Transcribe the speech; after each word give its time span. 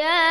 يا 0.00 0.29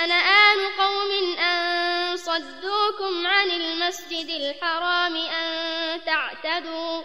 شنآن 0.00 0.58
قوم 0.78 1.38
أن 1.38 2.16
صدوكم 2.16 3.26
عن 3.26 3.50
المسجد 3.50 4.28
الحرام 4.28 5.16
أن 5.16 6.00
تعتدوا 6.04 7.02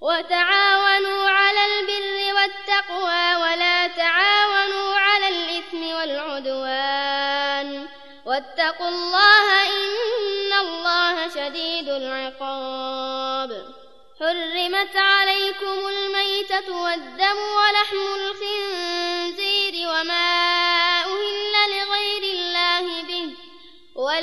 وتعاونوا 0.00 1.30
على 1.30 1.66
البر 1.66 2.34
والتقوى 2.34 3.34
ولا 3.34 3.86
تعاونوا 3.86 4.94
على 4.94 5.28
الإثم 5.28 5.86
والعدوان 5.86 7.88
واتقوا 8.26 8.88
الله 8.88 9.66
إن 9.66 10.52
الله 10.52 11.28
شديد 11.28 11.88
العقاب 11.88 13.74
حرمت 14.20 14.96
عليكم 14.96 15.86
الميتة 15.88 16.82
والدم 16.82 17.36
ولحم 17.56 18.14
الخنزير 18.14 19.88
وما 19.88 20.83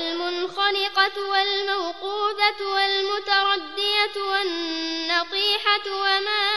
والمنخنقة 0.01 1.29
والموقوذة 1.29 2.61
والمتردية 2.61 4.21
والنطيحة 4.21 5.85
وما 5.87 6.47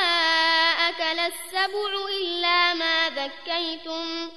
أكل 0.89 1.19
السبع 1.19 2.09
إلا 2.09 2.75
ما 2.75 3.11
ذكيتم 3.11 4.31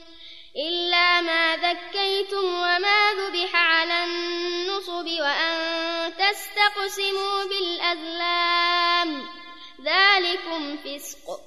إلا 0.56 1.22
ما 1.22 1.58
ذكيتم 1.58 2.46
وما 2.46 3.14
ذبح 3.14 3.56
على 3.56 4.04
النصب 4.04 5.08
وأن 5.20 6.14
تستقسموا 6.18 7.44
بالأزلام. 7.44 9.28
ذلكم 9.84 10.78
فسق. 10.78 11.47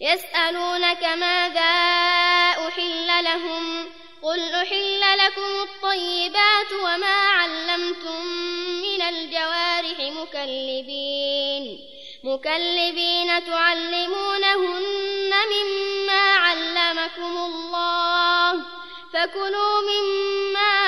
يسألونك 0.00 1.04
ماذا 1.04 1.74
أحل 2.68 3.24
لهم 3.24 3.86
قل 4.22 4.54
أحل 4.54 5.00
لكم 5.00 5.62
الطيبات 5.62 6.72
وما 6.72 7.28
علمتم 7.28 8.24
من 8.82 9.02
الجوارح 9.02 9.98
مكلبين 10.00 11.80
مكلبين 12.24 13.44
تعلمونهن 13.44 15.32
مما 15.52 16.34
علمكم 16.34 17.36
الله 17.36 18.52
فكلوا 19.12 19.80
مما 19.80 20.87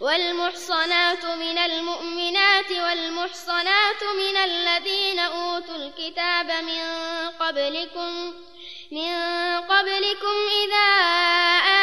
والمحصنات 0.00 1.24
من 1.24 1.58
المؤمنات 1.58 2.70
والمحصنات 2.70 4.02
من 4.04 4.36
الذين 4.36 5.18
أوتوا 5.18 5.76
الكتاب 5.76 6.46
من 6.50 6.80
قبلكم 7.40 8.34
من 8.90 9.14
قبلكم 9.60 10.36
إذا 10.64 10.90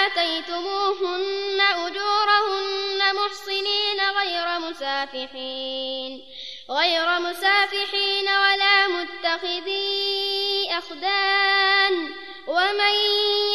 آتيتموهن 0.06 1.62
أجورهن 1.62 3.16
محصنين 3.16 4.00
غير 4.18 4.60
مسافحين 4.60 6.24
غير 6.72 7.20
مسافحين 7.20 8.28
ولا 8.30 8.88
متخذي 8.88 10.68
أخدان. 10.72 12.14
ومن 12.48 12.96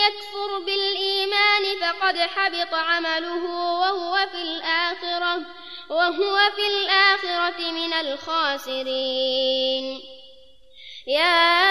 يكفر 0.06 0.58
بالإيمان 0.58 1.62
فقد 1.80 2.18
حبط 2.18 2.74
عمله 2.74 3.44
وهو 3.80 4.26
في 4.32 4.42
الآخرة 4.42 5.42
وهو 5.90 6.50
في 6.56 6.66
الآخرة 6.66 7.70
من 7.70 7.92
الخاسرين. 7.92 9.84
يا 11.06 11.62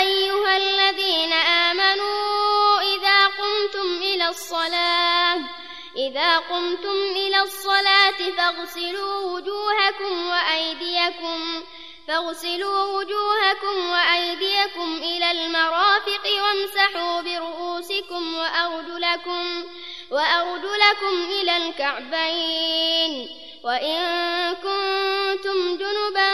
أيها 0.00 0.56
الذين 0.56 1.32
آمنوا 1.32 2.80
إذا 2.80 3.26
قمتم 3.26 4.02
إلى 4.02 4.28
الصلاة 4.28 5.53
إذا 5.96 6.38
قمتم 6.38 6.96
إلى 7.16 7.42
الصلاة 7.42 8.30
فاغسلوا 8.36 9.20
وجوهكم 9.20 10.28
وأيديكم 10.28 11.62
فاغسلوا 12.08 12.84
وجوهكم 12.84 13.90
وأيديكم 13.90 14.96
إلى 14.96 15.30
المرافق 15.30 16.24
وامسحوا 16.42 17.20
برؤوسكم 17.20 18.34
وأرجلكم 18.34 19.64
وأرجلكم 20.10 21.14
إلى 21.30 21.56
الكعبين. 21.56 23.28
وإن 23.64 24.54
كنتم 24.54 25.76
جنبا 25.76 26.30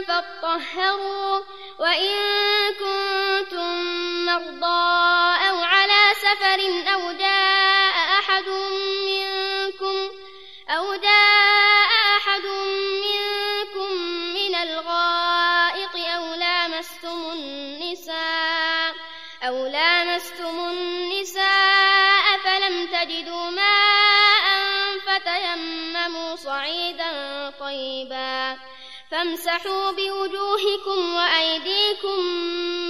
فاطهروا 0.00 1.40
وإن 1.78 2.14
كنتم 2.74 3.84
مرضى 4.24 4.90
أو 5.48 5.56
على 5.60 6.14
سفر 6.14 6.60
أو 6.94 7.12
جاء 7.12 7.29
فامسحوا 29.20 29.90
بوجوهكم 29.90 31.14
وأيديكم 31.14 32.20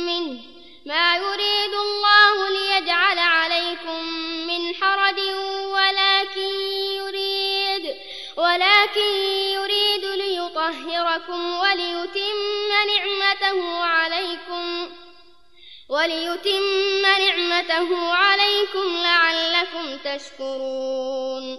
منه 0.07 0.41
ما 0.87 1.17
يريد 1.17 1.75
الله 1.75 2.49
ليجعل 2.51 3.19
عليكم 3.19 4.05
من 4.47 4.75
حرج 4.75 5.19
ولكن 5.65 6.55
يريد 6.95 7.97
ولكن 8.37 9.15
يريد 9.55 10.05
ليطهركم 10.05 11.59
وليتم 11.59 12.37
نعمته 12.87 13.85
عليكم 13.85 14.91
وليتم 15.89 16.63
نعمته 17.03 18.15
عليكم 18.15 18.97
لعلكم 19.03 19.99
تشكرون. 20.05 21.59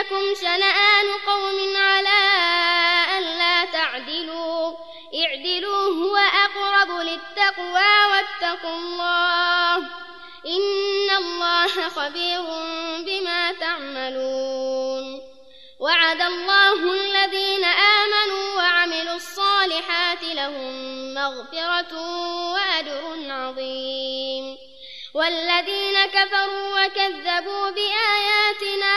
يجرمنكم 0.00 0.34
شنآن 0.40 1.06
قوم 1.26 1.76
على 1.76 2.18
ألا 3.18 3.64
تعدلوا. 3.64 4.72
اعدلوا 5.24 5.88
هو 5.88 6.16
أقرب 6.16 6.90
للتقوى 6.90 8.06
واتقوا 8.10 8.76
الله. 8.76 9.76
إن 10.46 11.10
الله 11.10 11.88
خبير 11.88 12.42
بما 13.06 13.52
تعملون. 13.52 15.20
وعد 15.80 16.20
الله 16.20 16.92
الذين 16.92 17.64
آمنوا 17.64 18.56
وعملوا 18.56 19.14
الصالحات 19.14 20.22
لهم 20.22 21.14
مغفرة 21.14 21.92
وأجر 22.52 23.32
عظيم. 23.32 24.58
والذين 25.14 26.06
كفروا 26.06 26.86
وكذبوا 26.86 27.70
بآياتنا 27.70 28.96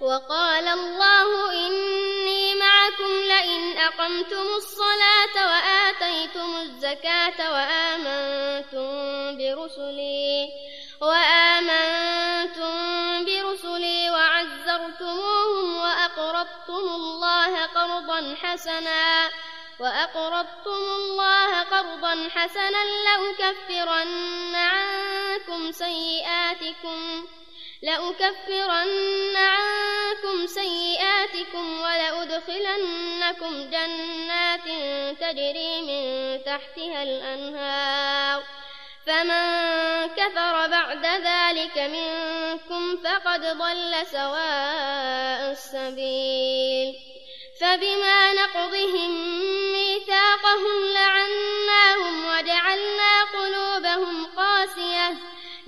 وقال 0.00 0.68
الله 0.68 1.52
إني 1.52 2.54
معكم 2.54 3.12
لئن 3.28 3.78
أقمتم 3.78 4.46
الصلاة 4.56 5.34
وآتيتم 5.36 6.56
الزكاة 6.56 7.52
وآمنتم 7.52 8.90
برسلي 9.38 10.48
وآمنتم 11.00 12.74
برسلي 13.24 14.10
وعزرتموهم 14.10 15.76
وأقرضتم 15.76 16.84
الله 16.96 17.64
قرضا 17.66 18.34
حسنا 18.42 19.30
وأقرضتم 19.80 20.82
الله 20.98 21.62
قرضا 21.62 22.28
حسنا 22.34 22.84
لأكفرن 22.84 24.54
عنكم 24.54 25.72
سيئاتكم 25.72 27.24
لأكفرن 27.82 29.36
عنكم 29.36 30.46
سيئاتكم 30.46 31.80
ولأدخلنكم 31.80 33.70
جنات 33.70 34.64
تجري 35.20 35.82
من 35.82 36.44
تحتها 36.44 37.02
الأنهار. 37.02 38.42
فمن 39.06 40.06
كفر 40.08 40.66
بعد 40.68 41.06
ذلك 41.06 41.78
منكم 41.78 42.96
فقد 42.96 43.40
ضل 43.40 44.06
سواء 44.06 45.50
السبيل. 45.52 46.94
فبما 47.60 48.32
نقضهم 48.32 49.10
ميثاقهم 49.72 50.92
لعناهم 50.94 52.24
وجعلنا 52.24 53.22
قلوبهم 53.24 54.26
قاسية. 54.36 55.39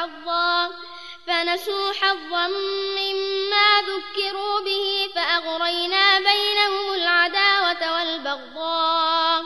حظا 0.00 0.70
فنسوا 1.26 1.92
حظا 1.92 2.48
مما 2.98 3.82
ذكروا 3.82 4.60
به 4.60 5.10
فأغرينا 5.14 6.18
بينهم 6.18 6.92
العداوة 6.94 7.94
والبغضاء 7.94 9.44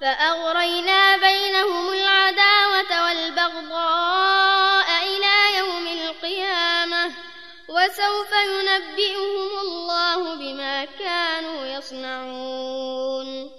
فأغرينا 0.00 1.16
بينهم 1.16 1.88
العداوة 1.92 3.04
والبغضاء 3.06 4.86
إلى 5.02 5.58
يوم 5.58 5.86
القيامة 5.86 7.12
وسوف 7.68 8.32
ينبئهم 8.32 9.58
الله 9.60 10.34
بما 10.34 10.84
كانوا 10.84 11.66
يصنعون. 11.66 13.50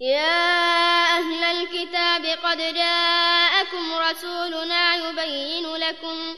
يا 0.00 1.04
أهل 1.18 1.44
الكتاب 1.44 2.33
قد 2.54 2.74
جاءكم 2.74 3.92
رسولنا 3.92 4.94
يبين 4.94 5.76
لكم 5.76 6.36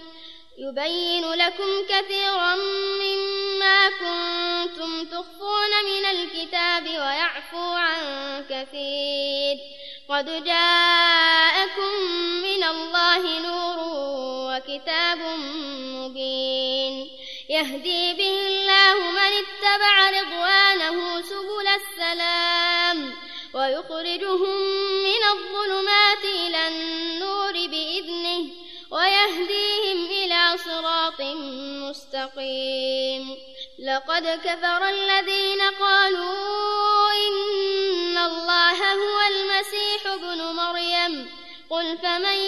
يبين 0.59 1.33
لكم 1.33 1.69
كثيرا 1.89 2.55
مما 3.03 3.89
كنتم 3.89 5.05
تخفون 5.05 5.71
من 5.85 6.07
الكتاب 6.07 6.85
ويعفو 6.85 7.73
عن 7.73 8.01
كثير. 8.51 9.57
قد 10.09 10.45
جاءكم 10.45 11.95
من 12.43 12.65
الله 12.65 13.41
نور 13.41 13.77
وكتاب 14.49 15.19
مبين. 15.97 17.11
يهدي 17.51 18.13
به 18.13 18.47
الله 18.49 19.11
من 19.11 19.33
اتبع 19.43 20.11
رضوانه 20.11 21.23
سبل 21.23 21.67
السلام. 21.81 23.26
ويخرجهم 23.57 24.61
من 25.03 25.23
الظلمات 25.33 26.25
إلى 26.25 26.69
النور 26.69 27.53
بإذنه 27.53 28.47
ويهديهم 28.91 30.07
إلى 30.07 30.59
صراط 30.65 31.21
مستقيم. 31.89 33.37
لقد 33.79 34.27
كفر 34.45 34.89
الذين 34.89 35.61
قالوا 35.61 37.13
إن 37.13 38.19
الله 38.19 38.95
هو 38.95 39.19
المسيح 39.31 40.07
ابن 40.07 40.43
مريم. 40.43 41.31
قل 41.71 41.99
فمن 41.99 42.39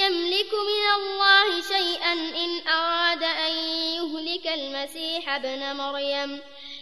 يملك 0.00 0.54
من 0.54 0.86
الله 0.96 1.60
شيئا 1.60 2.12
إن 2.12 2.68
أراد 2.68 3.22
أن 3.22 3.52
يهلك 3.98 4.46
المسيح 4.46 5.34
ابن 5.34 5.76
مريم؟ 5.76 6.40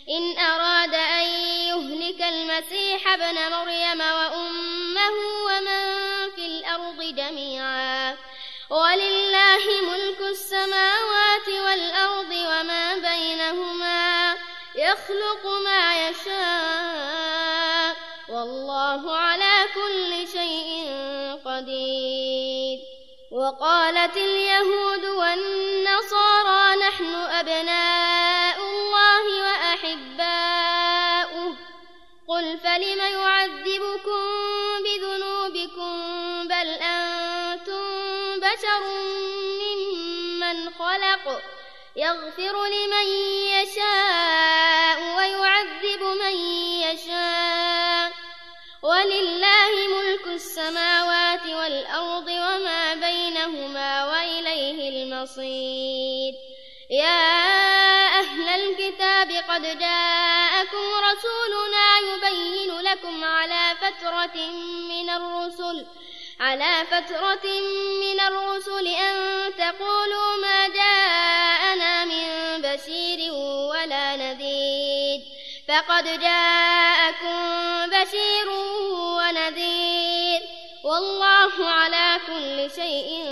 إن 0.08 0.38
أراد 0.38 0.94
أن 0.94 1.24
يهلك 1.68 2.22
المسيح 2.22 3.12
ابن 3.12 3.34
مريم 3.34 4.00
وأمه 4.00 5.12
ومن 5.46 6.30
في 6.30 6.46
الأرض 6.46 7.02
جميعا. 7.02 8.16
ولله 8.70 9.64
ملك 9.82 10.20
السماوات 10.20 11.48
والأرض 11.48 12.30
وما 12.30 12.94
بينهما 12.94 14.36
يخلق 14.74 15.46
ما 15.64 16.08
يشاء. 16.08 17.96
والله 18.28 19.16
على 19.16 19.66
كل 19.74 20.28
شيء 20.32 20.86
قدير. 21.44 22.78
وقالت 23.32 24.16
اليهود 24.16 25.04
والنصارى 25.04 26.76
نحن 26.76 27.14
أبناء 27.14 28.21
خلق 40.92 41.42
يغفر 41.96 42.66
لمن 42.66 43.06
يشاء 43.56 45.16
ويعذب 45.16 46.02
من 46.02 46.36
يشاء. 46.80 48.12
ولله 48.82 49.72
ملك 49.88 50.26
السماوات 50.26 51.46
والأرض 51.46 52.28
وما 52.28 52.94
بينهما 52.94 54.06
وإليه 54.10 54.88
المصير. 54.88 56.34
يا 56.90 57.28
أهل 58.20 58.48
الكتاب 58.48 59.30
قد 59.48 59.78
جاءكم 59.78 60.86
رسولنا 61.08 61.98
يبين 61.98 62.80
لكم 62.80 63.24
على 63.24 63.76
فترة 63.80 64.36
من 64.88 65.10
الرسل 65.10 65.86
على 66.40 66.86
فترة 66.90 67.50
من 68.00 68.20
الرسل 68.20 68.86
أن 68.86 69.16
تقولوا 69.58 70.36
ما 70.42 70.68
جاءنا 70.68 72.04
من 72.04 72.62
بشير 72.62 73.32
ولا 73.70 74.16
نذير. 74.16 75.20
فقد 75.68 76.04
جاءكم 76.20 77.36
بشير 77.90 78.48
ونذير. 79.18 80.40
والله 80.84 81.68
على 81.68 82.20
كل 82.26 82.70
شيء 82.74 83.24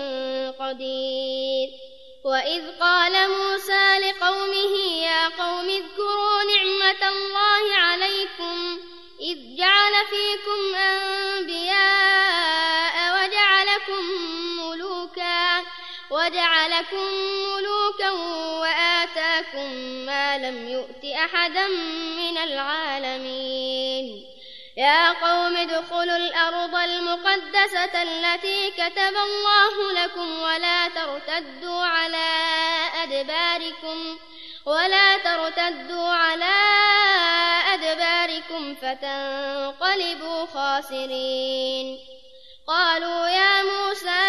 قدير. 0.61 1.69
وإذ 2.25 2.63
قال 2.81 3.31
موسى 3.31 3.99
لقومه 3.99 4.77
يا 5.03 5.29
قوم 5.29 5.69
اذكروا 5.69 6.43
نعمة 6.43 7.09
الله 7.09 7.75
عليكم. 7.77 8.79
إذ 9.21 9.57
جعل 9.57 9.93
فيكم 10.11 10.75
أنبياء 10.75 12.60
وجعلكم 16.31 17.05
ملوكا 17.57 18.11
وآتاكم 18.61 19.73
ما 20.07 20.39
لم 20.39 20.69
يؤت 20.69 21.05
أحدا 21.05 21.69
من 22.17 22.39
العالمين. 22.39 24.27
يا 24.77 25.13
قوم 25.13 25.57
ادخلوا 25.57 26.17
الأرض 26.17 26.75
المقدسة 26.75 28.03
التي 28.03 28.71
كتب 28.71 29.17
الله 29.17 30.05
لكم 30.05 30.43
ولا 30.43 30.89
ترتدوا 30.89 31.85
على 31.85 32.29
أدباركم 33.03 34.19
ولا 34.67 35.19
ترتدوا 35.19 36.09
على 36.09 36.57
أدباركم 37.75 38.75
فتنقلبوا 38.75 40.47
خاسرين. 40.47 41.99
قالوا 42.71 43.29
يا 43.29 43.63
موسى 43.63 44.21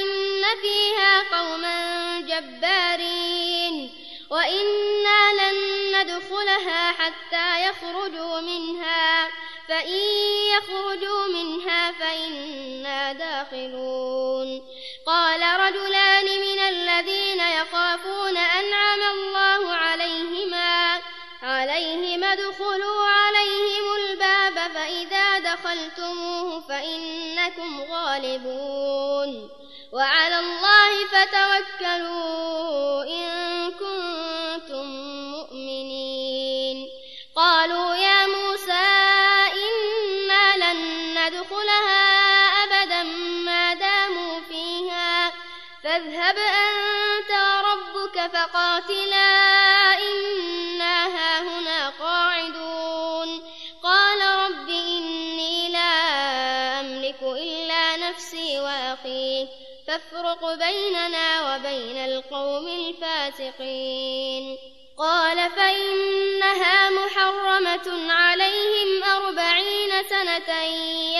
إن 0.00 0.42
فيها 0.62 1.22
قوما 1.38 2.20
جبارين 2.20 3.94
وإنا 4.30 5.32
لن 5.32 5.56
ندخلها 5.96 6.92
حتى 6.92 7.64
يخرجوا 7.64 8.40
منها 8.40 9.28
فإن 9.68 10.00
يخرجوا 10.56 11.26
منها 11.26 11.92
فإنا 11.92 13.12
داخلون. 13.12 14.62
قال 15.06 15.40
رجلان 15.60 16.24
من 16.24 16.58
الذين 16.58 17.40
يخافون 17.40 18.36
فإنكم 27.50 27.92
غالبون 27.92 29.50
وعلى 29.92 30.38
الله 30.38 31.06
فتوكلوا 31.06 33.02
إن 33.04 33.70
كنتم 33.70 34.86
مؤمنين. 35.30 36.88
قالوا 37.36 37.94
يا 37.94 38.26
موسى 38.26 38.86
إنا 39.52 40.56
لن 40.56 40.78
ندخلها 41.18 42.04
أبدا 42.64 43.02
ما 43.44 43.74
داموا 43.74 44.40
فيها 44.48 45.32
فاذهب 45.84 46.36
أنت 46.38 47.30
وربك 47.30 48.30
فقاتلا 48.32 49.69
فافرق 59.90 60.54
بيننا 60.54 61.54
وبين 61.54 61.96
القوم 61.96 62.66
الفاسقين. 62.68 64.58
قال 64.98 65.50
فإنها 65.50 66.90
محرمة 66.90 68.12
عليهم 68.12 69.04
أربعين 69.04 70.02
سنة 70.10 70.62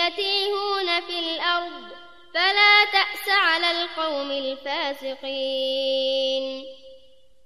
يتيهون 0.07 1.01
في 1.01 1.19
الأرض 1.19 1.89
فلا 2.33 2.85
تأس 2.85 3.29
على 3.29 3.71
القوم 3.71 4.31
الفاسقين. 4.31 5.85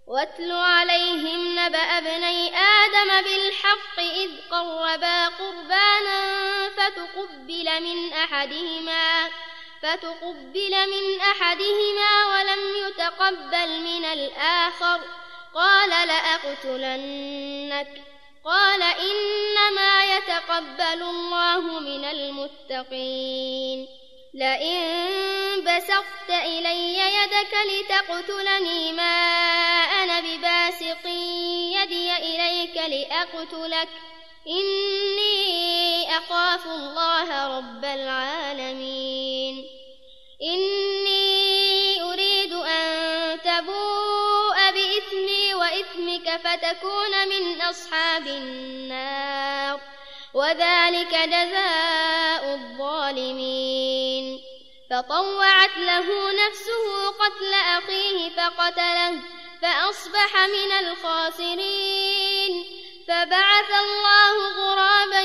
واتل 0.07 0.51
عليهم 0.51 1.59
نبأ 1.59 1.77
ابني 1.77 2.57
آدم 2.57 3.21
بالحق 3.21 3.99
إذ 3.99 4.31
قربا 4.51 5.27
قربانا 5.27 6.21
فتقبل 6.69 7.81
من 7.81 8.13
أحدهما. 8.13 9.29
فتقبل 9.81 10.89
من 10.89 11.19
أحدهما 11.21 12.25
ولم 12.25 12.87
يتقبل 12.87 13.79
من 13.79 14.05
الآخر. 14.05 14.99
قال 15.55 16.07
لأقتلنك. 16.07 18.01
قال 18.45 18.81
إنما 18.83 20.17
يتقبل 20.17 21.03
الله 21.03 21.79
من 21.79 22.05
المتقين. 22.05 23.87
لئن 24.33 24.95
بسطت 25.61 26.29
إلي 26.29 26.97
يدك 26.97 27.55
لتقتلني 27.65 28.91
ما 28.91 29.11
أنا 30.03 30.19
بباسط 30.19 31.05
يدي 31.75 32.17
إليك 32.17 32.77
لأقتلك. 32.77 33.89
إني 34.47 36.17
أخاف 36.17 36.65
الله 36.65 37.57
رب 37.57 37.85
العالمين. 37.85 39.69
إني 40.41 42.01
أريد 42.01 42.53
أن 42.53 43.41
تبوء 43.41 44.71
بإثمي 44.71 45.53
وإثمك 45.53 46.41
فتكون 46.43 47.27
من 47.27 47.61
أصحاب 47.61 48.27
النار. 48.27 49.81
وذلك 50.33 51.11
جزاء 51.11 52.53
الظالمين. 52.53 54.41
فطوعت 54.91 55.77
له 55.77 56.31
نفسه 56.47 57.07
قتل 57.07 57.53
أخيه 57.53 58.29
فقتله 58.29 59.19
فأصبح 59.61 60.47
من 60.47 60.71
الخاسرين. 60.71 62.84
فبعث 63.07 63.71
الله 63.71 64.49
غرابا 64.57 65.21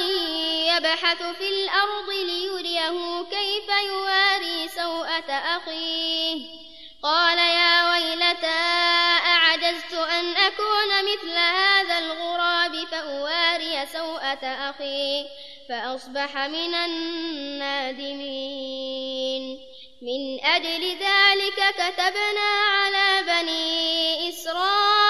يبحث 0.77 1.23
في 1.23 1.49
الأرض 1.49 2.11
ليريه 2.11 3.25
كيف 3.31 3.69
يواري 3.89 4.69
سوءة 4.69 5.31
أخيه. 5.31 6.61
قال 7.03 7.39
يا 7.39 7.91
ويلتى 7.91 8.61
أعجزت 9.27 9.95
أن 9.95 10.37
أكون 10.37 11.05
مثل 11.05 11.37
هذا 11.37 11.99
الغراب 11.99 12.87
فأواري 12.91 13.87
سوءة 13.87 14.47
أخي 14.47 15.25
فأصبح 15.69 16.37
من 16.37 16.75
النادمين. 16.75 18.11
من 20.03 20.45
أجل 20.45 20.97
ذلك 20.99 21.75
كتبنا 21.75 22.51
على 22.73 23.23
بني 23.23 24.29
إسرائيل 24.29 25.10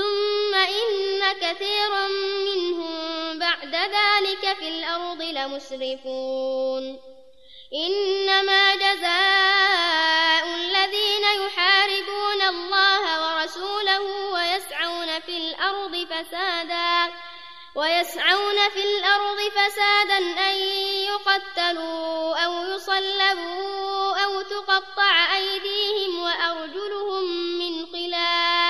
ثم 0.00 0.54
إن 0.54 1.22
كثيرا 1.32 2.08
منهم 2.48 3.38
بعد 3.38 3.74
ذلك 3.74 4.56
في 4.58 4.68
الأرض 4.68 5.22
لمسرفون. 5.22 7.00
إنما 7.74 8.74
جزاء 8.74 10.44
الذين 10.54 11.24
يحاربون 11.44 12.42
الله 12.48 13.04
ورسوله 13.22 14.02
ويسعون 14.32 15.20
في 15.20 15.36
الأرض 15.36 16.06
فسادا 16.10 17.12
ويسعون 17.74 18.68
في 18.70 18.82
الأرض 18.82 19.38
فسادا 19.38 20.18
أن 20.18 20.56
يقتلوا 21.10 22.36
أو 22.44 22.52
يصلبوا 22.64 24.16
أو 24.24 24.42
تقطع 24.42 25.36
أيديهم 25.36 26.22
وأرجلهم 26.22 27.24
من 27.58 27.86
خلاف. 27.86 28.69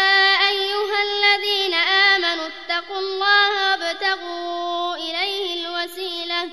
آمنوا 2.91 2.99
اتقوا 2.99 2.99
الله 2.99 3.71
وابتغوا 3.71 4.95
إليه 4.95 5.65
الوسيلة 5.65 6.49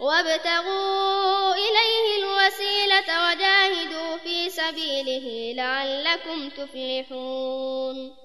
وابتغوا 0.00 1.54
إليه 1.54 2.18
الوسيلة 2.18 3.08
وجاهدوا 3.28 4.16
في 4.16 4.50
سبيله 4.50 5.52
لعلكم 5.56 6.48
تفلحون. 6.50 8.16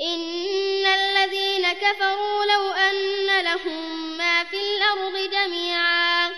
إن 0.00 0.86
الذين 0.86 1.72
كفروا 1.72 2.44
لو 2.44 2.70
أن 2.70 3.44
لهم 3.44 4.16
ما 4.18 4.44
في 4.44 4.56
الأرض 4.56 5.30
جميعا 5.30 6.30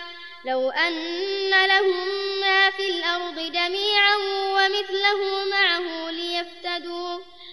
لو 0.44 0.70
أن 0.70 1.50
لهم 1.66 2.08
ما 2.40 2.70
في 2.70 2.90
الأرض 2.90 3.38
جميعا 3.52 4.16
ومثله 4.56 5.44
معه 5.50 6.10
ليفتدوا 6.10 7.18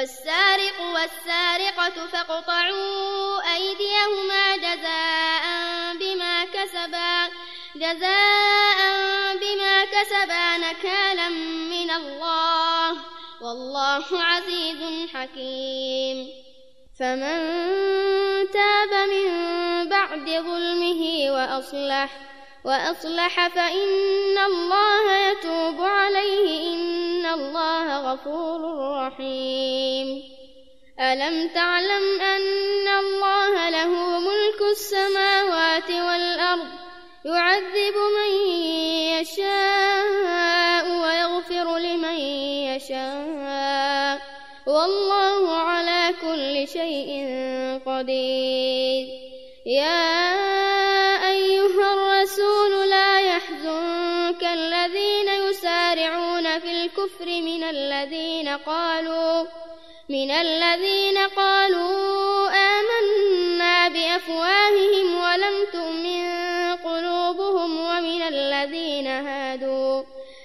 والسارق 0.00 0.80
والسارقة 0.80 2.06
فاقطعوا 2.06 3.54
أيديهما 3.54 4.56
جزاء 4.56 5.44
بما 6.00 6.44
كسبا 6.44 7.28
جزاء 7.76 8.78
بما 9.36 9.84
كسبا 9.84 10.56
نكالا 10.56 11.28
من 11.72 11.90
الله. 11.90 12.96
والله 13.40 14.04
عزيز 14.12 15.10
حكيم. 15.14 16.28
فمن 17.00 17.38
تاب 18.52 19.08
من 19.08 19.28
بعد 19.88 20.26
ظلمه 20.30 21.30
وأصلح 21.30 22.10
وأصلح 22.64 23.48
فإن 23.48 24.38
الله 24.38 25.30
يتوب 25.30 25.80
عليه 25.80 26.72
إن 26.72 27.26
الله 27.26 28.12
غفور 28.12 28.60
رحيم. 29.06 30.22
ألم 31.00 31.48
تعلم 31.48 32.20
أن 32.20 32.88
الله 32.88 33.70
له 33.70 34.18
ملك 34.18 34.62
السماوات 34.70 35.90
والأرض؟ 35.90 36.66
يعذب 37.24 37.94
من 38.18 38.50
يشاء 39.20 40.84
ويغفر 41.02 41.78
لمن 41.78 42.18
يشاء. 42.74 44.20
والله 44.66 45.56
على 45.56 46.14
كل 46.22 46.68
شيء 46.68 47.26
قدير. 47.86 49.06
يا 49.66 50.79
في 56.58 56.84
الكفر 56.84 57.26
من 57.26 57.62
الذين 57.62 58.48
قالوا 58.48 59.44
من 60.08 60.30
الذين 60.30 61.18
قالوا 61.18 62.48
آمنا 62.48 63.88
بأفواههم 63.88 65.22
ولم 65.22 65.66
تؤمن 65.72 66.30
قلوبهم 66.84 67.80
ومن 67.80 68.22
الذين 68.22 69.06
هادوا 69.06 70.02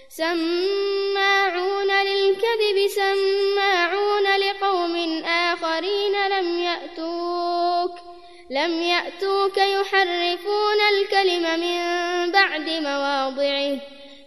سماعون 0.10 1.92
للكذب 1.92 2.88
سماعون 2.88 4.38
لقوم 4.40 5.24
آخرين 5.26 6.28
لم 6.28 6.60
يأتوك 6.60 8.00
لم 8.50 8.82
يأتوك 8.82 9.58
يحرفون 9.58 10.80
الكلم 10.94 11.60
من 11.60 12.32
بعد 12.32 12.70
مواضعه. 12.70 13.78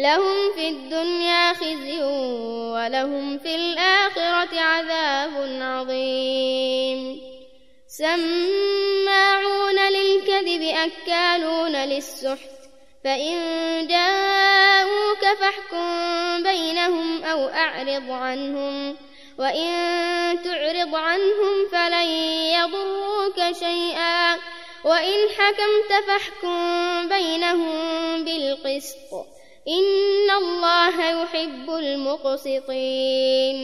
لهم 0.00 0.52
في 0.54 0.68
الدنيا 0.68 1.52
خزي 1.52 2.02
ولهم 2.72 3.38
في 3.38 3.54
الآخرة 3.54 4.60
عذاب 4.60 5.30
عظيم. 5.62 7.20
سماعون 7.88 9.78
للكذب 9.92 10.62
أكالون 10.62 11.76
للسحت. 11.76 12.50
فإن 13.04 13.36
جاءوك 13.86 15.38
فاحكم 15.40 16.42
بينهم 16.42 17.24
أو 17.24 17.48
أعرض 17.48 18.10
عنهم. 18.10 18.96
وإن 19.38 19.68
تعرض 20.44 20.94
عنهم 20.94 21.68
فلن 21.72 22.08
يضروك 22.58 23.56
شيئا. 23.58 24.34
وإن 24.84 25.28
حكمت 25.38 26.04
فاحكم 26.06 27.08
بينهم 27.08 28.24
بالقسط. 28.24 29.39
إن 29.68 30.30
الله 30.30 31.22
يحب 31.22 31.70
المقسطين. 31.70 33.56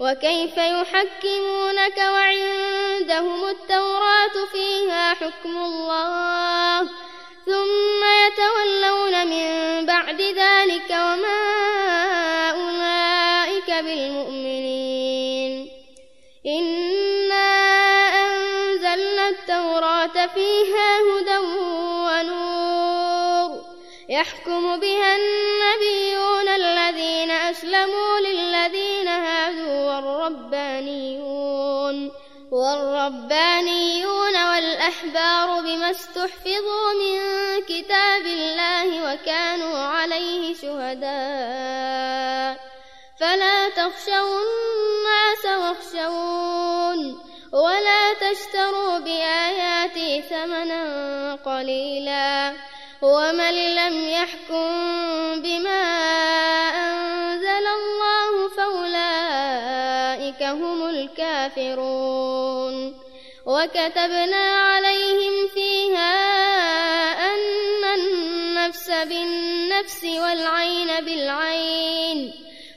وكيف 0.00 0.56
يحكمونك 0.56 1.98
وعندهم 1.98 3.44
التوراة 3.48 4.46
فيها 4.52 5.14
حكم 5.14 5.56
الله. 5.56 6.82
ثم 7.46 8.04
يتولون 8.26 9.26
من 9.26 9.86
بعد 9.86 10.20
ذلك 10.20 10.90
وما 10.90 12.50
أولئك 12.50 13.70
بالمؤمنين. 13.84 15.68
إنا 16.46 17.48
أنزلنا 18.26 19.28
التوراة 19.28 20.26
فيها 20.34 21.00
هدى 21.00 21.36
يحكم 24.18 24.80
بها 24.80 25.16
النبيون 25.16 26.48
الذين 26.48 27.30
أسلموا 27.30 28.20
للذين 28.20 29.08
هادوا 29.08 29.94
والربانيون 29.94 32.10
والربانيون 32.52 34.50
والأحبار 34.50 35.60
بما 35.60 35.90
استحفظوا 35.90 36.92
من 37.02 37.18
كتاب 37.62 38.26
الله 38.26 39.12
وكانوا 39.12 39.78
عليه 39.78 40.54
شهداء. 40.54 42.58
فلا 43.20 43.68
تخشوا 43.68 44.40
الناس 44.42 45.44
واخشون 45.44 47.18
ولا 47.52 48.14
تشتروا 48.14 48.98
بآياتي 48.98 50.22
ثمنا 50.22 51.34
قليلا. 51.34 52.54
ومن 53.02 53.74
لم 53.74 54.08
يحكم 54.08 54.70
بما 55.42 55.82
أنزل 56.68 57.66
الله 57.66 58.48
فأولئك 58.56 60.42
هم 60.42 60.88
الكافرون. 60.88 62.28
وكتبنا 63.46 64.56
عليهم 64.56 65.48
فيها 65.54 66.14
أن 67.34 67.84
النفس 67.84 68.90
بالنفس 68.90 70.04
والعين 70.04 71.04
بالعين. 71.04 72.47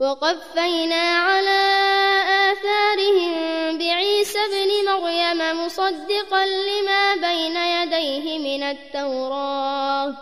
وقفينا 0.00 1.18
على 1.18 1.60
آثارهم 2.50 3.78
بعيسى 3.78 4.38
ابن 4.38 4.90
مريم 4.90 5.64
مصدقا 5.64 6.46
لما 6.46 7.14
بين 7.14 7.56
يديه 7.56 8.38
من 8.38 8.62
التوراة 8.62 10.14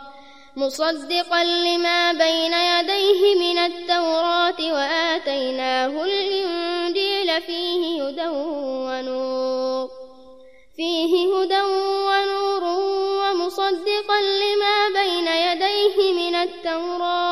مصدقا 0.56 1.44
لما 1.44 2.12
بين 2.12 2.52
يديه 2.52 3.34
من 3.34 3.58
التوراة 3.58 4.60
وآتيناه 4.60 6.04
الإنجيل 6.04 7.42
فيه 7.42 8.02
هدى 8.02 8.28
ونور 8.28 9.88
فيه 10.76 11.36
هدى 11.36 11.62
ونور 12.08 12.64
ومصدقا 13.22 14.20
لما 14.20 15.02
بين 15.02 15.26
يديه 15.26 16.12
من 16.12 16.34
التوراة. 16.34 17.31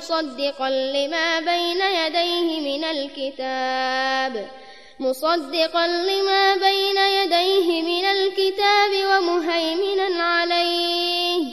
مصدقا 0.00 0.70
لما 0.70 1.40
بين 1.40 1.80
يديه 1.80 2.60
من 2.60 2.84
الكتاب 2.84 4.48
مصدقا 5.00 5.86
لما 5.86 6.54
بين 6.54 6.96
يديه 6.96 7.82
من 7.82 8.04
الكتاب 8.04 8.90
ومهيمنا 9.10 10.22
عليه. 10.22 11.44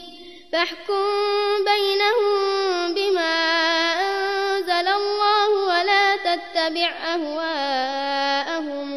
فاحكم 0.53 1.03
بينهم 1.65 2.93
بما 2.93 3.35
أنزل 4.07 4.87
الله 4.87 5.49
ولا 5.49 6.15
تتبع 6.15 6.91
أهواءهم 7.13 8.89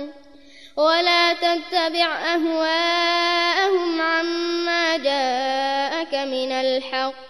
ولا 0.77 1.33
تتبع 1.33 2.35
أهواءهم 2.35 4.01
عما 4.01 4.97
جاءك 4.97 6.15
من 6.15 6.53
الحق. 6.53 7.30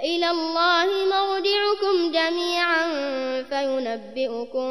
إلى 0.00 0.30
الله 0.30 0.86
مرجعكم 0.86 2.12
جميعا 2.12 2.84
فينبئكم 3.42 4.68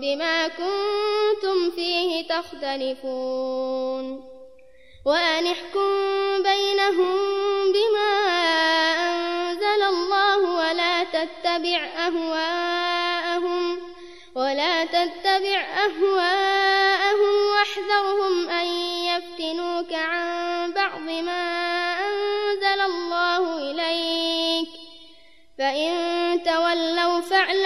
بما 0.00 0.48
كنتم 0.48 1.70
فيه 1.70 2.28
تختلفون. 2.28 4.30
وأن 5.06 5.46
احكم 5.46 5.92
بينهم 6.42 7.16
بما 7.72 8.12
أنزل 9.08 9.82
الله 9.82 10.38
ولا 10.38 11.04
تتبع 11.04 11.88
أهواءهم 12.06 13.80
ولا 14.34 14.84
تتبع 14.84 15.60
أهواءهم 15.60 17.34
واحذرهم 17.52 18.48
أن 18.48 18.66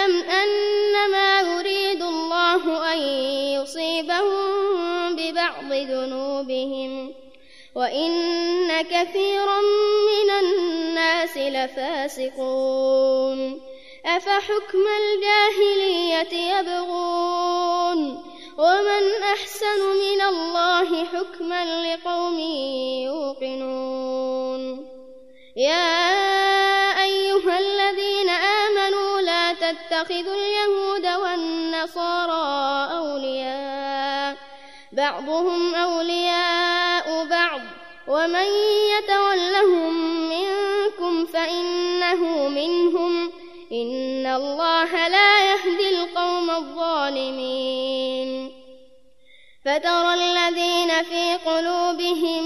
تولوا 0.05 0.23
فاعلم 0.23 0.23
أنما 0.23 1.41
يريد 1.41 2.03
الله 2.03 2.93
أن 2.93 2.99
يصيبهم 3.63 5.17
ببعض 5.17 5.73
ذنوبهم 5.73 7.15
وإن 7.75 8.83
كثيرا 8.83 9.61
من 9.61 10.31
الناس 10.31 11.37
لفاسقون 11.37 12.81
أفحكم 14.07 14.85
الجاهلية 15.01 16.59
يبغون 16.59 18.23
ومن 18.59 19.23
أحسن 19.33 19.81
من 19.81 20.21
الله 20.23 21.05
حكما 21.05 21.95
لقوم 21.95 22.39
يوقنون 23.05 24.89
يا 25.57 26.44
تتخذوا 29.95 30.35
اليهود 30.35 31.23
والنصارى 31.23 32.99
أولياء. 32.99 34.37
بعضهم 34.93 35.75
أولياء 35.75 37.25
بعض. 37.25 37.61
ومن 38.09 38.47
يتولهم 38.99 39.95
منكم 40.31 41.27
فإنه 41.27 42.49
منهم. 42.49 43.33
إن 43.73 44.27
الله 44.27 45.09
لا 45.09 45.53
يهدي 45.53 45.89
القوم 45.89 46.51
الظالمين. 46.51 48.53
فترى 49.65 50.15
الذين 50.15 51.03
في 51.03 51.35
قلوبهم 51.35 52.45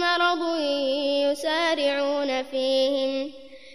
مرض 0.00 0.58
يسارعون 1.30 2.42
فيهم. 2.42 3.39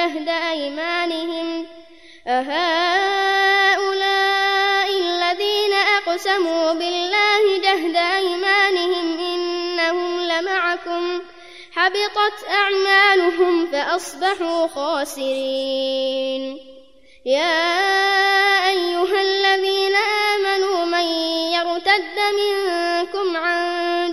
جهد 0.00 0.28
أيمانهم. 0.28 1.66
أهؤلاء 2.26 2.48
الذين 4.90 5.72
أقسموا 5.72 6.72
بالله 6.72 7.58
جهد 7.62 7.96
أيمانهم 7.96 9.18
إنهم 9.18 10.20
لمعكم. 10.20 11.20
حبطت 11.76 12.44
أعمالهم 12.50 13.66
فأصبحوا 13.66 14.66
خاسرين. 14.66 16.58
يا 17.26 18.68
أيها 18.68 19.22
الذين 19.22 19.96
آمنوا 20.34 20.84
من 20.84 21.06
يرتد 21.52 22.18
منكم 22.40 23.36
عن 23.36 24.12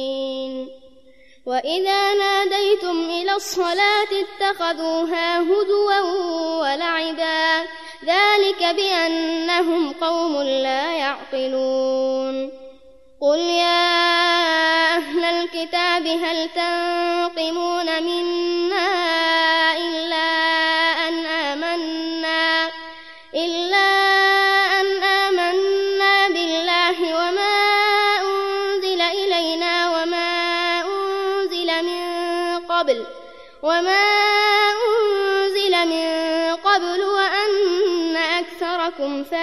وإذا 1.45 2.13
ناديتم 2.13 3.09
إلى 3.09 3.33
الصلاة 3.33 4.07
اتخذوها 4.21 5.39
هدوا 5.39 5.99
ولعبا 6.61 7.61
ذلك 8.05 8.75
بأنهم 8.75 9.93
قوم 9.93 10.41
لا 10.41 10.93
يعقلون 10.93 12.51
قل 13.21 13.39
يا 13.39 14.01
أهل 14.97 15.23
الكتاب 15.23 16.07
هل 16.07 16.49
تنقمون 16.49 18.03
منا 18.03 18.87
إلا 19.77 20.10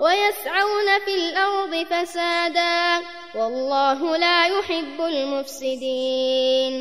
ويسعون 0.00 0.98
في 1.04 1.14
الأرض 1.14 1.86
فسادا 1.90 3.06
والله 3.34 4.16
لا 4.16 4.46
يحب 4.46 5.00
المفسدين. 5.00 6.72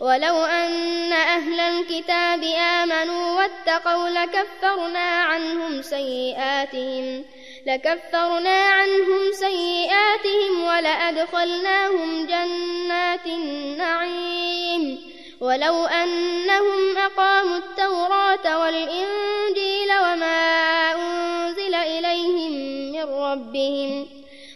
ولو 0.00 0.44
أن 0.44 1.12
أهل 1.12 1.60
الكتاب 1.60 2.42
آمنوا 2.82 3.36
واتقوا 3.36 4.08
لكفرنا 4.08 5.22
عنهم 5.22 5.82
سيئاتهم 5.82 7.24
لكفرنا 7.66 8.68
عنهم 8.68 9.32
سيئاتهم 9.32 10.64
ولأدخلناهم 10.64 12.26
جنات 12.26 13.26
النعيم. 13.26 15.14
ولو 15.40 15.86
أنهم 15.86 16.98
أقاموا 16.98 17.56
التوراة 17.56 18.58
والإنجيل 18.58 19.92
وما 19.92 20.94
أنزل 20.94 21.74
إليهم 21.74 22.33
من 23.04 23.14
ربهم 23.14 24.06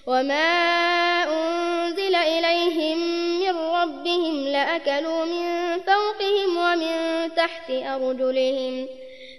وما 0.07 1.23
أنزل 1.25 2.15
إليهم 2.15 2.99
من 3.41 3.57
ربهم 3.57 4.45
لأكلوا 4.49 5.25
من 5.25 5.79
فوقهم 5.81 6.57
ومن 6.57 7.35
تحت 7.35 7.71
أرجلهم 7.71 8.89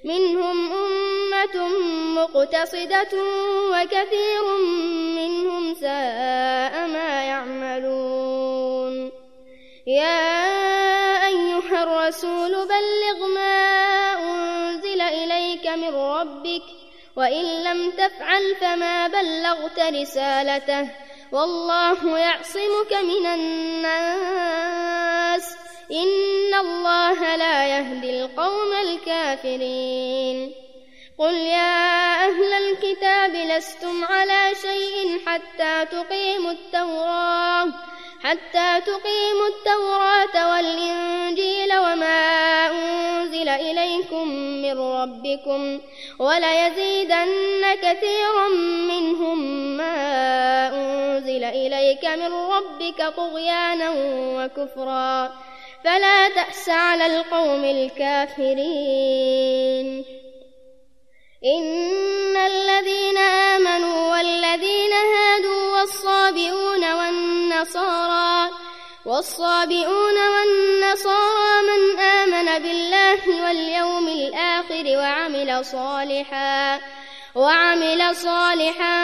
منهم 0.03 0.71
أمة 0.73 1.67
مقتصدة 2.15 3.09
وكثير 3.71 4.43
منهم 5.15 5.73
ساء 5.73 6.87
ما 6.87 7.23
يعملون 7.23 9.11
يا 9.87 10.47
أيها 11.27 11.83
الرسول 11.83 12.51
بلغ 12.51 13.27
ما 13.35 14.13
أنزل 14.13 15.01
إليك 15.01 15.67
من 15.67 15.95
ربك 15.95 16.78
وإن 17.19 17.63
لم 17.63 17.91
تفعل 17.91 18.55
فما 18.61 19.07
بلغت 19.07 19.79
رسالته 19.79 20.87
والله 21.31 22.19
يعصمك 22.19 22.93
من 22.93 23.25
الناس. 23.25 24.65
إن 25.91 26.53
الله 26.53 27.35
لا 27.35 27.67
يهدي 27.67 28.21
القوم 28.21 28.73
الكافرين. 28.73 30.55
قل 31.17 31.33
يا 31.33 32.25
أهل 32.27 32.53
الكتاب 32.53 33.35
لستم 33.35 34.03
على 34.03 34.55
شيء 34.61 35.21
حتى 35.25 35.85
تقيموا 35.91 36.51
التوراة 36.51 37.67
حتى 38.23 38.81
تقيموا 38.81 39.47
التوراة 39.47 40.51
والإنجيل 40.51 41.77
وما 41.77 42.67
أنزل 42.71 43.49
إليكم 43.49 44.27
من 44.61 44.79
ربكم 44.79 45.79
وليزيدن 46.19 47.75
كثيرا 47.81 48.47
منهم 48.89 49.39
ما 49.77 50.67
أنزل 50.67 51.43
إليك 51.43 52.05
من 52.05 52.33
ربك 52.33 53.13
طغيانا 53.17 53.89
وكفرا. 54.37 55.31
فلا 55.83 56.29
تأس 56.29 56.69
على 56.69 57.05
القوم 57.05 57.63
الكافرين. 57.63 59.19
إن 61.45 62.37
الذين 62.37 63.17
آمنوا 63.17 64.11
والذين 64.11 64.93
هادوا 64.93 65.79
والصابئون 65.79 66.93
والنصارى 66.93 68.51
والصابئون 69.05 70.17
والنصارى 70.29 71.61
من 71.61 71.99
آمن 71.99 72.63
بالله 72.63 73.43
واليوم 73.43 74.07
الآخر 74.07 74.83
وعمل 74.97 75.65
صالحا 75.65 76.79
وعمل 77.35 78.15
صالحا 78.15 79.01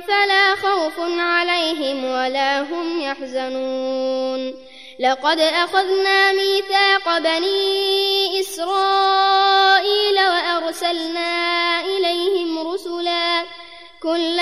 فلا 0.00 0.54
خوف 0.54 0.94
عليهم 1.18 2.04
ولا 2.04 2.60
هم 2.60 3.00
يحزنون. 3.00 4.54
لقد 5.00 5.40
أخذنا 5.40 6.32
ميثاق 6.32 7.18
بني 7.18 8.40
إسرائيل 8.40 8.97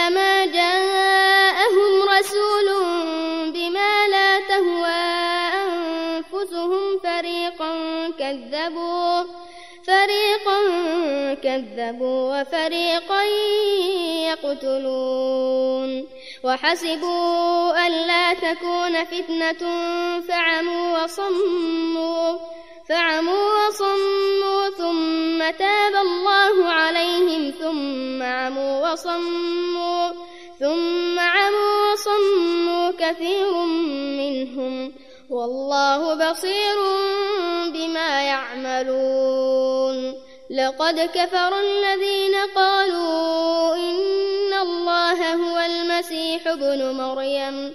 كلما 0.07 0.47
جاءهم 0.47 2.09
رسول 2.09 2.69
بما 3.53 4.09
لا 4.09 4.40
تهوى 4.40 4.88
أنفسهم 5.66 6.99
فريقا 7.03 7.73
كذبوا 8.19 9.25
فريقا 9.87 10.61
كذبوا 11.35 12.40
وفريقا 12.40 13.23
يقتلون. 14.31 16.07
وحسبوا 16.45 17.87
ألا 17.87 18.35
تكون 18.35 19.05
فتنة 19.05 19.62
فعموا 20.21 21.05
وصموا. 21.05 22.56
فعموا 22.88 23.66
وصموا 23.68 24.70
ثم 24.79 25.51
تاب 25.59 25.94
الله 25.94 26.66
عليهم 26.66 27.51
ثم 27.61 28.22
عموا 28.22 28.92
وصموا 28.92 30.11
ثم 30.61 31.18
عموا 31.18 31.92
وصموا 31.92 32.90
كثير 32.99 33.53
منهم 34.18 34.92
والله 35.31 36.31
بصير 36.31 36.77
بما 37.75 38.22
يعملون 38.22 40.14
لقد 40.51 41.01
كفر 41.14 41.61
الذين 41.61 42.35
قالوا 42.55 43.75
إن 43.75 44.53
الله 44.62 45.35
هو 45.35 45.59
المسيح 45.59 46.46
ابن 46.46 46.90
مريم 46.90 47.75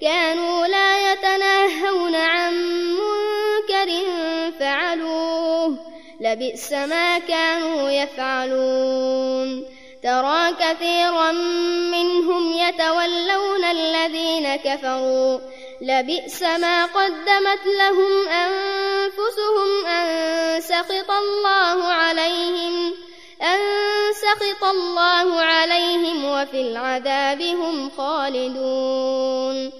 كانوا 0.00 0.66
لا 0.66 1.12
يتناهون 1.12 2.14
عن 2.14 2.54
منكر 2.94 3.88
فعلوه 4.60 5.76
لبئس 6.20 6.72
ما 6.72 7.18
كانوا 7.18 7.90
يفعلون. 7.90 9.64
ترى 10.02 10.52
كثيرا 10.60 11.32
منهم 11.92 12.52
يتولون 12.52 13.64
الذين 13.64 14.56
كفروا 14.56 15.38
لبئس 15.82 16.42
ما 16.42 16.84
قدمت 16.84 17.66
لهم 17.78 18.28
أنفسهم 18.28 19.86
أن 19.86 20.60
سخط 20.60 21.10
الله 21.10 21.84
عليهم 21.84 22.94
أن 23.42 23.58
سخط 24.12 24.64
الله 24.64 25.40
عليهم 25.40 26.24
وفي 26.24 26.60
العذاب 26.60 27.42
هم 27.42 27.90
خالدون. 27.90 29.79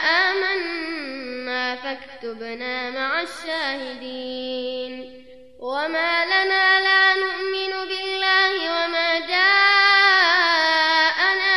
فاكتبنا 2.21 2.89
مع 2.89 3.21
الشاهدين. 3.21 4.93
وما 5.59 6.25
لنا 6.25 6.81
لا 6.81 7.15
نؤمن 7.15 7.87
بالله 7.87 8.53
وما 8.71 9.19
جاءنا 9.19 9.65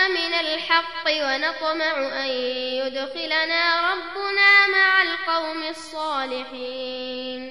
من 0.09 0.35
الحق 0.35 1.07
ونطمع 1.07 2.23
أن 2.25 2.29
يدخلنا 2.81 3.93
ربنا 3.93 4.67
مع 4.67 5.03
القوم 5.03 5.63
الصالحين. 5.71 7.43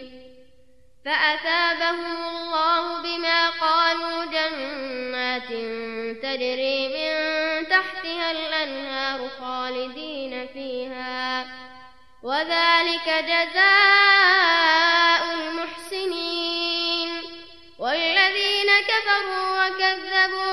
فأثابهم 1.05 2.27
الله 2.27 3.01
بما 3.01 3.49
قالوا 3.49 4.25
جنات 4.25 5.49
تجري 6.23 6.87
من 6.87 7.02
وذلك 12.23 13.07
جزاء 13.27 13.63
المحسنين 15.33 17.09
والذين 17.79 18.69
كفروا 18.87 19.67
وكذبوا 19.67 20.52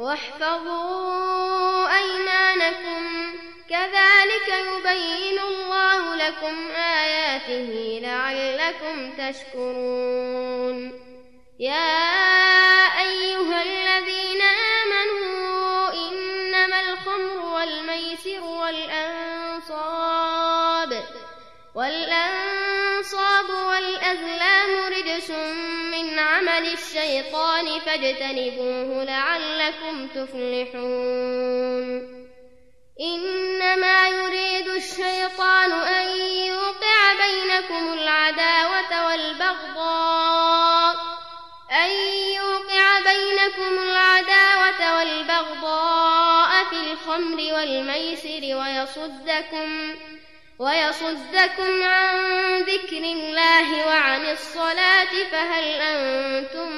واحفظوا 0.00 1.88
أيمانكم. 1.98 3.34
كذلك 3.70 4.48
يبين 4.48 5.38
الله 5.38 6.14
لكم 6.14 6.70
آياته 6.76 8.00
لعلكم 8.02 9.10
تشكرون. 9.10 10.92
يا 11.58 12.89
الشيطان 27.10 27.80
فاجتنبوه 27.80 29.04
لعلكم 29.04 30.08
تفلحون. 30.08 31.40
إنما 33.00 34.08
يريد 34.08 34.68
الشيطان 34.68 35.72
أن 35.72 36.06
يوقع 36.46 37.12
بينكم 37.12 37.92
العداوة 37.92 39.06
والبغضاء. 39.06 40.96
أن 41.84 41.90
يوقع 42.34 42.98
بينكم 43.00 43.82
العداوة 43.82 44.98
والبغضاء 44.98 46.64
في 46.64 46.76
الخمر 46.92 47.54
والميسر 47.54 48.42
ويصدكم 48.56 49.94
ويصدكم 50.60 51.82
عن 51.82 52.16
ذكر 52.62 52.96
الله 52.98 53.86
وعن 53.86 54.20
الصلاة 54.30 55.12
فهل 55.32 55.64
أنتم 55.64 56.68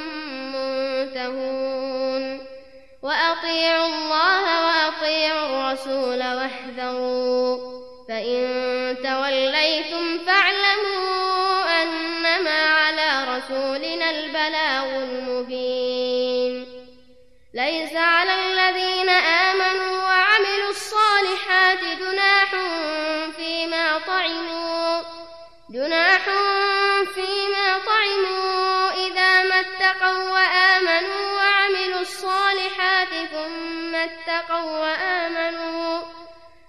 منتهون 0.55 2.47
وأطيعوا 3.03 3.87
الله 3.87 4.67
وأطيعوا 4.67 5.47
الرسول 5.47 6.19
واحذروا 6.19 7.59
فإن 8.09 8.97
توليتم 9.03 10.19
فاعلموا 10.27 11.12
جناح 25.73 26.25
فيما 27.15 27.79
طعموا 27.87 28.91
إذا 28.91 29.43
ما 29.43 29.61
اتقوا 29.61 30.31
وآمنوا 30.31 31.33
وعملوا 31.33 32.01
الصالحات 32.01 33.09
ثم 33.33 33.95
اتقوا 33.95 34.79
وآمنوا 34.79 36.03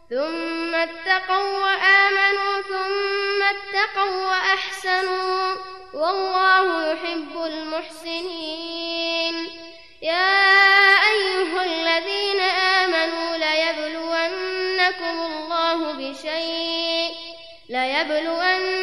ثم 0.09 0.75
اتقوا 0.75 1.59
وآمنوا 1.63 2.61
ثم 2.61 3.41
اتقوا 3.43 4.25
وأحسنوا 4.25 5.55
والله 5.93 6.93
يحب 6.93 7.37
المحسنين. 7.45 9.35
يا 10.01 10.53
أيها 11.11 11.63
الذين 11.63 12.39
آمنوا 12.39 13.37
ليبلونكم 13.37 15.19
الله 15.25 15.93
بشيء 15.93 17.13
ليبلونكم 17.69 18.82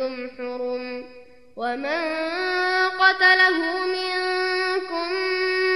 ومن 1.71 2.03
قتله 2.99 3.57
منكم 3.85 5.07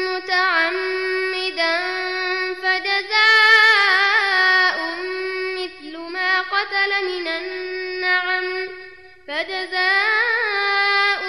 متعمدا 0.08 1.76
فجزاء 2.64 3.98
مثل 5.58 5.98
ما 5.98 6.42
قتل 6.42 6.92
من 7.06 7.28
النعم 7.28 8.70
فجزاء 9.28 11.22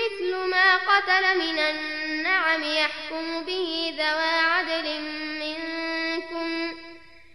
مثل 0.00 0.36
ما 0.50 0.76
قتل 0.76 1.38
من 1.38 1.58
النعم 1.58 2.62
يحكم 2.62 3.44
به 3.44 3.94
ذوى 3.98 4.32
عدل 4.52 5.00
منكم 5.40 6.74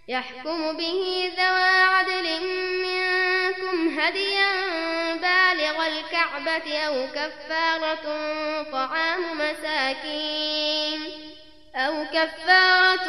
يحكم 0.08 0.78
به 0.78 1.32
ذوى 1.38 1.83
الكعبة 6.38 6.78
أو 6.78 7.08
كفارة 7.08 8.06
طعام 8.72 9.38
مساكين. 9.38 11.02
أو 11.76 12.06
كفارة 12.06 13.06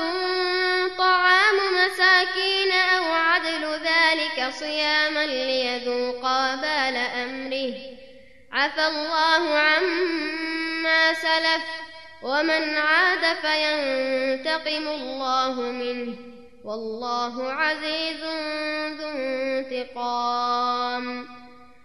طعام 0.99 1.57
مساكين 1.75 2.73
أو 2.73 3.13
عدل 3.13 3.65
ذلك 3.65 4.53
صياما 4.53 5.27
ليذوقا 5.27 6.55
بال 6.55 6.97
أمره. 6.97 7.75
عفى 8.53 8.87
الله 8.87 9.59
عما 9.59 11.15
سلف 11.15 11.65
ومن 12.23 12.77
عاد 12.77 13.37
فينتقم 13.37 14.89
الله 14.89 15.61
منه. 15.61 16.17
والله 16.65 17.53
عزيز 17.53 18.25
ذو 19.01 19.09
انتقام. 19.09 21.05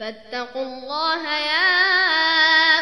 فاتقوا 0.00 0.62
الله 0.62 1.38
يا 1.38 1.70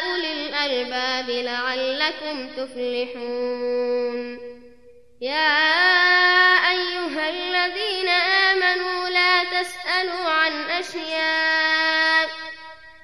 أولي 0.06 0.32
الألباب 0.32 1.30
لعلكم 1.30 2.48
تفلحون. 2.56 4.38
يا 5.20 5.58
أيها 6.70 7.28
الذين 7.30 8.08
آمنوا 8.08 9.08
لا 9.08 9.44
تسألوا 9.44 10.30
عن 10.30 10.70
أشياء 10.70 12.28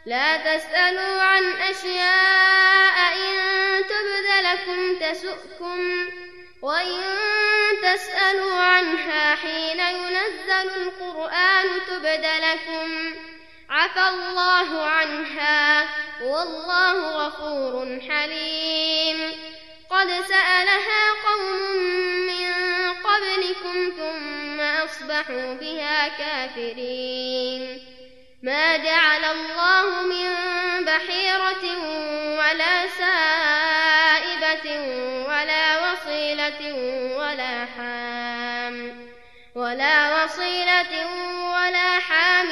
لا 0.06 0.36
تسألوا 0.36 1.22
عن 1.22 1.44
أشياء. 1.52 3.14
إن 3.14 3.82
تبد 3.84 4.28
لكم 4.46 4.98
تسؤكم 4.98 5.80
وإن 6.62 7.02
تسألوا 7.82 8.54
عنها 8.54 9.34
حين 9.34 9.80
ينزل 9.80 10.68
القرآن 10.76 11.66
تبد 11.88 12.26
لكم. 12.42 13.14
عفى 13.70 14.08
الله 14.08 14.82
عنها 14.82 15.88
والله 16.22 17.26
غفور 17.26 18.00
حليم. 18.08 19.32
قد 19.90 20.08
سألها 20.08 21.12
قوم 21.26 21.60
من 22.26 22.52
قبلكم 22.92 23.92
ثم 23.98 24.60
أصبحوا 24.60 25.54
بها 25.54 26.08
كافرين. 26.08 27.80
ما 28.42 28.76
جعل 28.76 29.24
الله 29.24 30.02
من 30.02 30.28
بحيرة 30.84 31.64
ولا 32.38 32.86
سائبة 32.86 34.66
ولا 35.28 35.92
وصيلة 35.92 36.74
ولا 37.16 37.66
حام 37.76 38.23
ولا 39.74 40.24
وصيلة 40.24 41.06
ولا 41.54 41.98
حام 41.98 42.50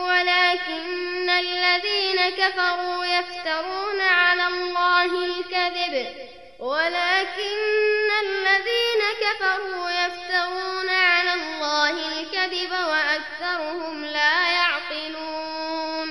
ولكن 0.00 1.30
الذين 1.30 2.30
كفروا 2.38 3.04
يفترون 3.04 4.00
على 4.00 4.46
الله 4.46 5.04
الكذب. 5.04 6.14
ولكن 6.58 8.08
الذين 8.24 9.02
كفروا 9.20 9.90
يفترون 9.90 10.88
على 10.88 11.34
الله 11.34 11.90
الكذب 11.90 12.72
وأكثرهم 12.72 14.04
لا 14.04 14.48
يعقلون. 14.50 16.10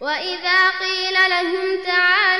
وإذا 0.00 0.70
قيل 0.70 1.14
لهم 1.30 1.82
تعالوا 1.86 2.31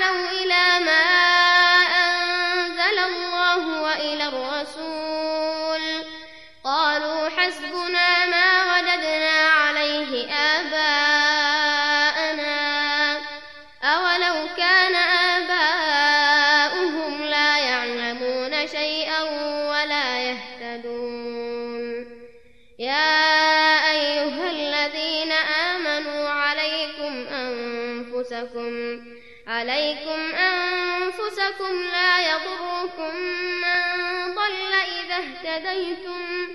أنفسكم. 28.22 29.02
عليكم 29.46 30.34
أنفسكم 30.34 31.82
لا 31.92 32.32
يضركم 32.32 33.16
من 33.16 34.34
ضل 34.34 34.72
إذا 34.74 35.16
اهتديتم. 35.16 36.48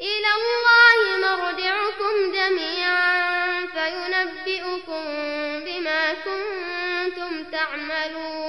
إلى 0.00 0.28
الله 0.38 0.98
مرجعكم 1.26 2.32
جميعا 2.32 3.66
فينبئكم 3.66 5.04
بما 5.64 6.14
كنتم 6.14 7.44
تعملون. 7.44 8.41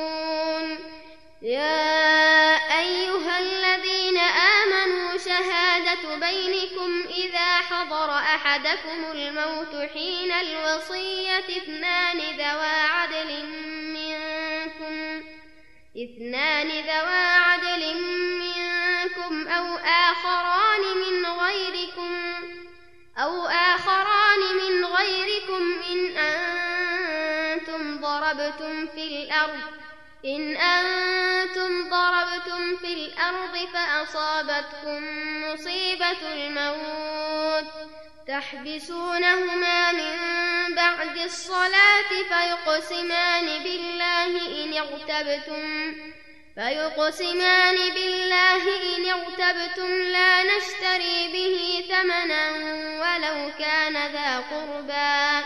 حضر 7.83 8.11
أحدكم 8.11 9.11
الموت 9.11 9.89
حين 9.93 10.31
الوصية 10.31 11.39
اثنان 11.57 12.17
ذوى 12.17 12.67
عدل 12.67 13.45
منكم 13.93 15.23
اثنان 15.97 16.67
ذوى 16.67 17.25
عدل 17.25 17.95
منكم 18.39 19.47
أو 19.47 19.75
آخران 19.77 20.81
من 20.97 21.25
غيركم 21.25 22.13
أو 23.17 23.47
آخران 23.47 24.39
من 24.39 24.85
غيركم 24.85 25.81
إن 25.91 26.17
أنتم 26.17 28.01
ضربتم 28.01 28.87
في 28.87 29.23
الأرض 29.23 29.82
إن 30.25 30.57
أنتم 30.57 31.89
ضربتم 31.89 32.77
في 32.77 32.93
الأرض 32.93 33.67
فأصابتكم 33.73 35.03
مصيبة 35.43 36.33
الموت 36.33 37.71
تحبسونهما 38.27 39.91
من 39.91 40.15
بعد 40.75 41.17
الصلاة 41.17 42.09
فيقسمان 42.09 43.63
بالله 43.63 44.63
إن 44.63 44.73
اغتبتم 44.73 45.95
فيقسمان 46.55 47.75
بالله 47.93 48.63
إن 48.97 49.05
اغتبتم 49.09 49.91
لا 49.93 50.43
نشتري 50.43 51.27
به 51.33 51.85
ثمنا 51.89 52.51
ولو 53.01 53.51
كان 53.59 53.93
ذا 53.93 54.37
قربى 54.37 55.45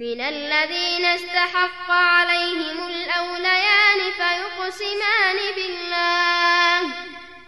من 0.00 0.20
الذين 0.20 1.04
استحق 1.04 1.90
عليهم 1.90 2.86
الأوليان 2.86 3.98
فيقسمان 4.16 5.36
بالله 5.56 6.80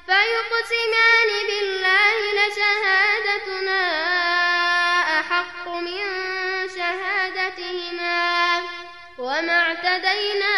فيقسمان 0.07 1.29
بالله 1.49 2.19
لشهادتنا 2.39 3.83
أحق 5.21 5.69
من 5.69 6.01
شهادتهما 6.77 8.63
وما 9.19 9.59
اعتدينا 9.59 10.57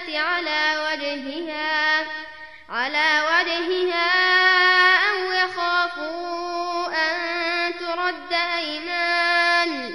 بالشهادة 0.00 0.18
على 0.18 0.78
وجهها 0.78 2.06
على 2.68 3.22
وجهها 3.30 4.10
أو 5.10 5.32
يخافوا 5.32 6.86
أن 6.86 7.74
ترد 7.78 8.32
أيمان 8.58 9.94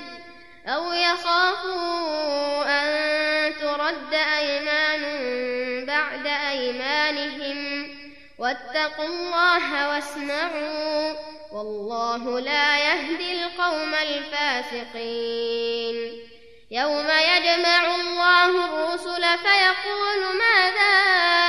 أو 0.67 0.93
يخافوا 0.93 2.63
أن 2.65 3.53
ترد 3.59 4.13
أيمان 4.13 5.05
بعد 5.85 6.27
أيمانهم. 6.27 7.89
واتقوا 8.37 9.05
الله 9.05 9.89
واسمعوا 9.89 11.13
والله 11.51 12.39
لا 12.39 12.79
يهدي 12.79 13.43
القوم 13.43 13.93
الفاسقين. 13.93 15.39
يوم 16.71 17.07
يجمع 17.09 17.95
الله 17.95 18.65
الرسل 18.65 19.21
فيقول 19.21 20.37
ماذا 20.37 21.48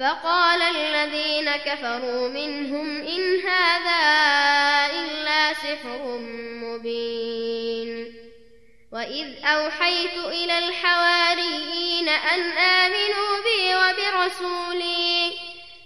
فقال 0.00 0.62
الذين 0.62 1.50
كفروا 1.56 2.28
منهم 2.28 3.00
إن 3.00 3.40
هذا 3.40 4.02
إلا 4.92 5.52
سحر 5.52 6.18
مبين 6.64 8.14
وإذ 8.92 9.44
أوحيت 9.44 10.16
إلى 10.26 10.58
الحواريين 10.58 12.08
أن 12.08 12.40
آمنوا 12.52 13.32
بي 13.44 13.74
وبرسولي 13.74 15.32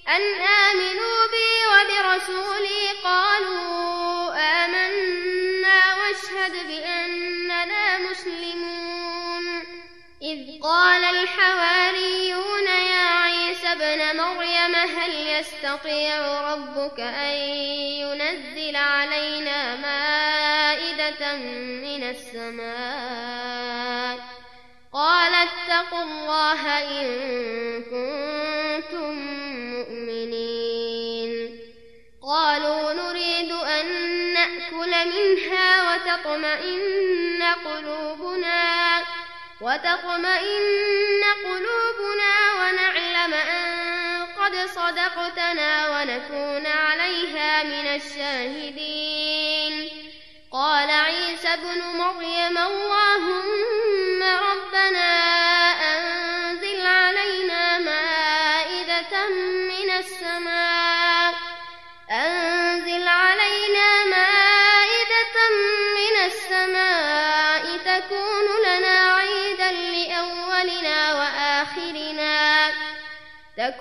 أن 0.09 0.23
آمنوا 0.43 1.19
بي 1.35 1.51
وبرسولي 1.73 2.89
قالوا 3.05 4.35
آمنا 4.65 5.81
واشهد 5.95 6.67
بأننا 6.67 7.99
مسلمون. 7.99 9.47
إذ 10.23 10.63
قال 10.63 11.05
الحواريون 11.05 12.74
مريم 14.17 14.75
هل 14.75 15.27
يستطيع 15.27 16.41
ربك 16.53 17.01
أن 17.01 17.37
ينزل 18.01 18.77
علينا 18.77 19.77
مائدة 19.77 21.37
من 21.37 22.03
السماء؟ 22.11 23.45
قال 24.93 25.33
اتقوا 25.35 26.03
الله 26.03 26.79
إن 26.79 27.07
كنتم 27.83 29.13
مؤمنين. 29.75 31.61
قالوا 32.23 32.93
نريد 32.93 33.53
أن 33.53 33.87
نأكل 34.33 34.91
منها 34.91 35.95
وتطمئن 35.95 37.43
قلوبنا 37.65 39.01
وتطمئن 39.61 41.23
قلوبنا 41.45 42.35
ونعلم 42.61 43.35
أن 43.35 43.74
قد 44.45 44.67
صدقتنا 44.67 45.89
ونكون 45.89 46.67
عليها 46.67 47.63
من 47.63 47.87
الشاهدين. 47.87 49.91
قال 50.53 50.91
عيسى 50.91 51.49
ابن 51.49 51.81
مريم 51.99 52.59
اللهم 52.59 53.84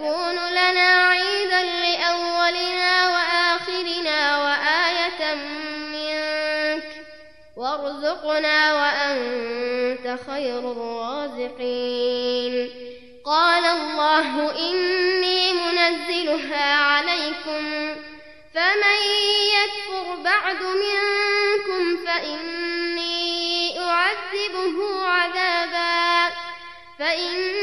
يكون 0.03 0.35
لنا 0.51 1.07
عيدا 1.09 1.63
لأولنا 1.63 3.07
وآخرنا 3.09 4.37
وآية 4.43 5.35
منك 5.93 6.83
وارزقنا 7.57 8.73
وأنت 8.73 10.19
خير 10.27 10.59
الرازقين. 10.71 12.55
قال 13.25 13.65
الله 13.65 14.51
إني 14.59 15.53
منزلها 15.53 16.73
عليكم 16.75 17.95
فمن 18.53 18.99
يكفر 19.55 20.15
بعد 20.15 20.61
منكم 20.63 22.05
فإني 22.05 23.79
أعذبه 23.79 25.05
عذابا 25.05 26.35
فإني 26.99 27.62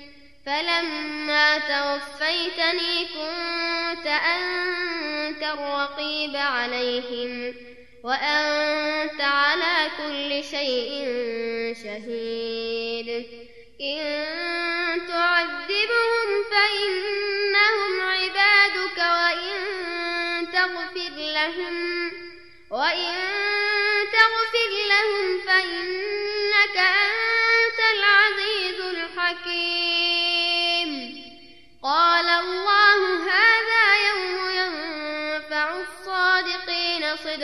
فلما 0.51 1.57
توفيتني 1.57 3.05
كنت 3.05 4.07
أنت 4.07 5.43
الرقيب 5.43 6.35
عليهم 6.35 7.55
وأنت 8.03 9.21
على 9.21 9.89
كل 9.97 10.43
شيء 10.43 11.05
شهيد. 11.83 13.25
إن 13.81 15.07
تعذبهم 15.07 16.27
فإنهم 16.51 18.01
عبادك 18.01 18.97
وإن 18.97 19.57
تغفر 20.53 21.15
لهم 21.17 22.11
وإن 22.71 23.15
تغفر 24.11 24.71
لهم 24.89 25.39
فإنك 25.47 26.00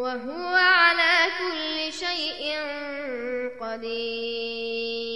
وهو 0.00 0.56
على 0.56 1.28
كل 1.38 1.92
شيء 1.92 2.56
قدير. 3.60 5.09